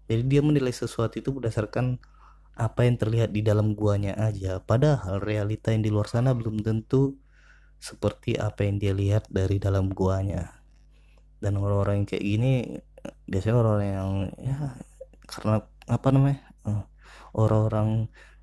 jadi 0.05 0.23
dia 0.25 0.41
menilai 0.45 0.73
sesuatu 0.73 1.17
itu 1.17 1.33
berdasarkan 1.33 1.97
apa 2.55 2.87
yang 2.87 2.95
terlihat 2.95 3.35
di 3.35 3.43
dalam 3.43 3.75
guanya 3.75 4.15
aja. 4.15 4.63
Padahal 4.63 5.19
realita 5.19 5.75
yang 5.75 5.83
di 5.83 5.91
luar 5.91 6.07
sana 6.07 6.31
belum 6.31 6.63
tentu 6.63 7.19
seperti 7.81 8.39
apa 8.39 8.63
yang 8.63 8.79
dia 8.79 8.93
lihat 8.95 9.27
dari 9.27 9.59
dalam 9.59 9.91
guanya. 9.91 10.63
Dan 11.43 11.59
orang-orang 11.59 12.03
yang 12.03 12.07
kayak 12.07 12.25
gini 12.25 12.53
biasanya 13.27 13.55
orang-orang 13.59 13.89
yang 13.91 14.11
ya 14.41 14.57
karena 15.29 15.55
apa 15.85 16.07
namanya 16.09 16.39
eh, 16.65 16.83
orang-orang 17.37 17.89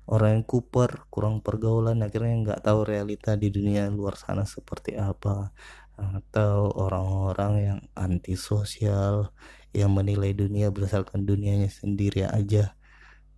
orang 0.07 0.29
yang 0.39 0.45
kuper 0.47 1.07
kurang 1.11 1.43
pergaulan 1.43 1.99
akhirnya 2.03 2.35
nggak 2.43 2.61
tahu 2.63 2.87
realita 2.87 3.35
di 3.35 3.51
dunia 3.51 3.89
luar 3.89 4.19
sana 4.19 4.45
seperti 4.45 4.93
apa. 4.99 5.51
Atau 5.93 6.73
orang-orang 6.73 7.53
yang 7.61 7.79
antisosial 7.97 9.33
yang 9.73 9.91
menilai 9.91 10.31
dunia 10.37 10.69
berdasarkan 10.69 11.25
dunianya 11.25 11.69
sendiri 11.69 12.29
aja. 12.29 12.77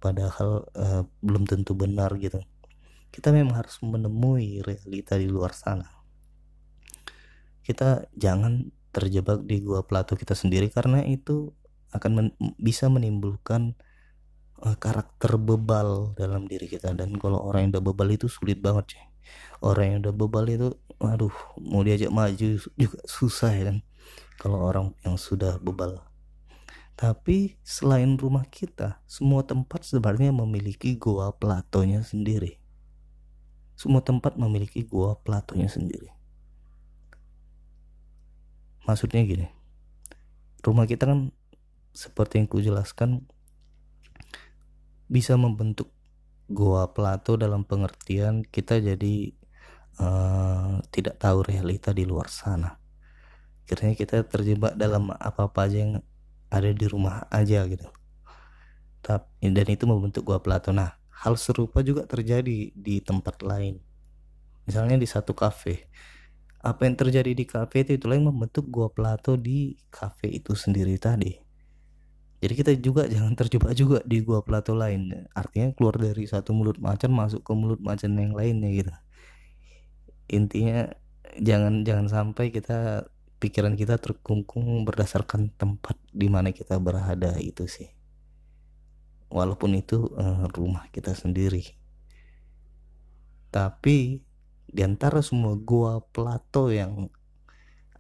Padahal 0.04 0.68
uh, 0.76 1.04
belum 1.24 1.48
tentu 1.48 1.74
benar 1.74 2.14
gitu. 2.20 2.44
Kita 3.10 3.32
memang 3.32 3.56
harus 3.64 3.80
menemui 3.80 4.60
realita 4.62 5.16
di 5.16 5.32
luar 5.32 5.56
sana. 5.56 5.88
Kita 7.66 8.06
jangan 8.14 8.70
terjebak 8.92 9.48
di 9.48 9.64
gua 9.64 9.82
Plato 9.88 10.14
kita 10.20 10.36
sendiri 10.38 10.70
karena 10.70 11.02
itu 11.04 11.52
akan 11.96 12.12
men 12.12 12.28
bisa 12.60 12.92
menimbulkan 12.92 13.74
uh, 14.62 14.76
karakter 14.76 15.40
bebal 15.40 16.14
dalam 16.20 16.46
diri 16.46 16.68
kita. 16.68 16.92
Dan 16.94 17.16
kalau 17.18 17.42
orang 17.42 17.72
yang 17.72 17.80
udah 17.80 17.86
bebal 17.90 18.08
itu 18.12 18.28
sulit 18.28 18.60
banget 18.60 19.00
sih 19.00 19.06
orang 19.64 19.86
yang 19.90 20.00
udah 20.06 20.14
bebal 20.16 20.46
itu 20.50 20.68
waduh 21.02 21.34
mau 21.60 21.82
diajak 21.82 22.12
maju 22.14 22.62
juga 22.78 23.00
susah 23.06 23.52
ya 23.54 23.64
kan. 23.74 23.78
Kalau 24.36 24.60
orang 24.68 24.92
yang 25.08 25.16
sudah 25.16 25.58
bebal 25.64 26.04
tapi 26.96 27.60
selain 27.60 28.16
rumah 28.16 28.48
kita, 28.48 29.04
semua 29.04 29.44
tempat 29.44 29.84
sebenarnya 29.84 30.32
memiliki 30.32 30.96
goa 30.96 31.36
Platonya 31.36 32.00
sendiri. 32.00 32.56
Semua 33.76 34.00
tempat 34.00 34.40
memiliki 34.40 34.88
goa 34.88 35.20
Platonya 35.20 35.68
sendiri. 35.68 36.08
Maksudnya 38.88 39.28
gini, 39.28 39.52
rumah 40.64 40.88
kita 40.88 41.04
kan 41.04 41.36
seperti 41.92 42.40
yang 42.40 42.48
kujelaskan 42.48 43.28
bisa 45.12 45.36
membentuk 45.36 45.92
goa 46.48 46.96
Plato 46.96 47.36
dalam 47.36 47.68
pengertian 47.68 48.48
kita 48.48 48.80
jadi 48.80 49.36
uh, 50.00 50.80
tidak 50.96 51.20
tahu 51.20 51.44
realita 51.44 51.92
di 51.92 52.08
luar 52.08 52.32
sana. 52.32 52.80
Akhirnya 53.68 54.00
kita 54.00 54.24
terjebak 54.24 54.80
dalam 54.80 55.12
apa-apa 55.12 55.68
aja 55.68 55.84
yang 55.84 55.94
ada 56.56 56.72
di 56.72 56.86
rumah 56.88 57.28
aja 57.28 57.68
gitu. 57.68 57.88
Tapi 59.04 59.52
dan 59.52 59.68
itu 59.68 59.84
membentuk 59.84 60.24
gua 60.24 60.40
Plato. 60.40 60.72
Nah 60.72 60.96
hal 61.12 61.36
serupa 61.36 61.84
juga 61.84 62.08
terjadi 62.08 62.72
di 62.72 62.96
tempat 63.04 63.44
lain. 63.44 63.84
Misalnya 64.66 64.96
di 64.96 65.06
satu 65.06 65.36
kafe. 65.36 65.92
Apa 66.66 66.90
yang 66.90 66.98
terjadi 66.98 67.38
di 67.38 67.46
kafe 67.46 67.86
itu 67.86 68.02
itulah 68.02 68.18
yang 68.18 68.32
membentuk 68.32 68.66
gua 68.72 68.90
Plato 68.90 69.38
di 69.38 69.78
kafe 69.94 70.32
itu 70.32 70.58
sendiri 70.58 70.98
tadi. 70.98 71.38
Jadi 72.42 72.54
kita 72.56 72.72
juga 72.82 73.06
jangan 73.14 73.36
terjebak 73.38 73.76
juga 73.78 74.00
di 74.08 74.24
gua 74.26 74.42
Plato 74.42 74.74
lain. 74.74 75.30
Artinya 75.38 75.76
keluar 75.78 76.00
dari 76.02 76.26
satu 76.26 76.56
mulut 76.56 76.82
macan 76.82 77.14
masuk 77.14 77.46
ke 77.46 77.52
mulut 77.54 77.82
macan 77.84 78.18
yang 78.18 78.34
lainnya 78.34 78.72
gitu. 78.74 78.94
Intinya 80.34 80.90
jangan 81.38 81.86
jangan 81.86 82.08
sampai 82.10 82.50
kita 82.50 83.06
pikiran 83.46 83.78
kita 83.78 84.02
terkungkung 84.02 84.82
berdasarkan 84.90 85.54
tempat 85.54 85.94
di 86.10 86.26
mana 86.26 86.50
kita 86.50 86.82
berada 86.82 87.38
itu 87.38 87.70
sih. 87.70 87.94
Walaupun 89.30 89.78
itu 89.78 90.10
uh, 90.18 90.50
rumah 90.50 90.90
kita 90.90 91.14
sendiri. 91.14 91.78
Tapi 93.54 94.26
di 94.66 94.82
antara 94.82 95.22
semua 95.22 95.54
gua 95.54 96.02
Plato 96.02 96.74
yang 96.74 97.14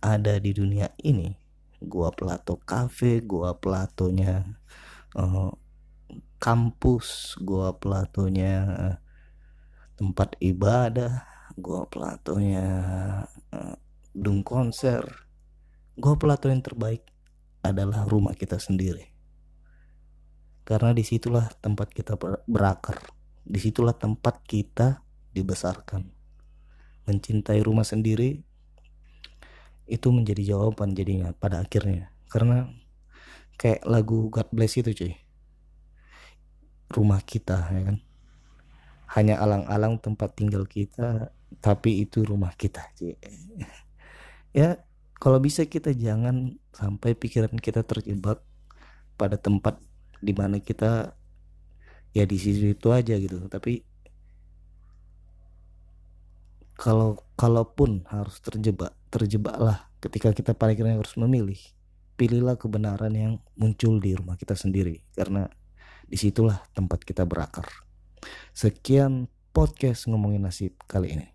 ada 0.01 0.41
di 0.41 0.49
dunia 0.49 0.89
ini 1.05 1.37
gua 1.77 2.09
Plato 2.09 2.57
cafe 2.65 3.21
gua 3.21 3.53
Platonya 3.53 4.41
uh, 5.13 5.53
kampus 6.41 7.37
gua 7.37 7.77
Platonya 7.77 8.53
uh, 8.65 8.97
tempat 9.93 10.33
ibadah 10.41 11.21
gua 11.53 11.85
Platonya 11.85 12.67
uh, 13.53 13.77
dung 14.11 14.41
konser 14.41 15.24
Gua 15.95 16.19
Plato 16.19 16.51
yang 16.51 16.59
terbaik 16.59 17.07
adalah 17.63 18.03
rumah 18.03 18.35
kita 18.35 18.59
sendiri. 18.59 19.15
Karena 20.67 20.91
di 20.91 21.07
situlah 21.07 21.47
tempat 21.63 21.93
kita 21.95 22.19
berakar. 22.45 22.99
Di 23.47 23.61
situlah 23.63 23.95
tempat 23.95 24.43
kita 24.43 24.99
dibesarkan. 25.31 26.03
Mencintai 27.07 27.63
rumah 27.63 27.87
sendiri 27.87 28.43
itu 29.85 30.07
menjadi 30.09 30.57
jawaban 30.57 30.97
jadinya 30.97 31.31
pada 31.31 31.63
akhirnya. 31.63 32.11
Karena 32.27 32.67
kayak 33.55 33.87
lagu 33.87 34.27
God 34.27 34.51
Bless 34.51 34.75
itu 34.75 34.91
cuy. 34.91 35.13
Rumah 36.91 37.21
kita 37.23 37.71
ya 37.71 37.81
kan. 37.93 37.97
Hanya 39.15 39.39
alang-alang 39.39 40.01
tempat 40.01 40.35
tinggal 40.35 40.67
kita, 40.67 41.31
tapi 41.63 42.03
itu 42.03 42.25
rumah 42.27 42.51
kita. 42.51 42.83
Cuy. 42.99 43.15
Ya 44.55 44.84
kalau 45.15 45.39
bisa 45.39 45.63
kita 45.63 45.95
jangan 45.95 46.59
sampai 46.75 47.15
pikiran 47.15 47.55
kita 47.55 47.87
terjebak 47.87 48.43
pada 49.15 49.39
tempat 49.39 49.79
di 50.19 50.35
mana 50.35 50.59
kita 50.59 51.15
ya 52.11 52.23
di 52.27 52.37
situ 52.39 52.75
itu 52.75 52.87
aja 52.91 53.15
gitu. 53.15 53.47
Tapi 53.47 53.83
kalau 56.75 57.23
kalaupun 57.39 58.03
harus 58.11 58.43
terjebak 58.43 58.91
terjebaklah 59.07 59.87
ketika 60.03 60.35
kita 60.35 60.51
paling 60.51 60.75
harus 60.75 61.15
memilih 61.15 61.57
pilihlah 62.19 62.59
kebenaran 62.59 63.11
yang 63.15 63.33
muncul 63.55 63.99
di 64.03 64.15
rumah 64.15 64.35
kita 64.35 64.55
sendiri. 64.55 64.99
Karena 65.15 65.47
di 66.05 66.19
situlah 66.19 66.59
tempat 66.75 67.07
kita 67.07 67.23
berakar. 67.23 67.65
Sekian 68.51 69.31
podcast 69.55 70.11
ngomongin 70.11 70.43
nasib 70.43 70.75
kali 70.91 71.15
ini 71.15 71.34